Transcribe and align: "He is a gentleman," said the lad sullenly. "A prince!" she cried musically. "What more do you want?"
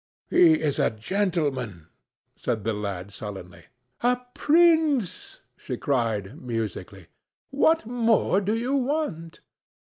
"He 0.31 0.53
is 0.59 0.79
a 0.79 0.89
gentleman," 0.89 1.85
said 2.35 2.63
the 2.63 2.73
lad 2.73 3.13
sullenly. 3.13 3.65
"A 4.01 4.17
prince!" 4.33 5.41
she 5.57 5.77
cried 5.77 6.41
musically. 6.41 7.05
"What 7.51 7.85
more 7.85 8.41
do 8.41 8.55
you 8.55 8.73
want?" 8.73 9.41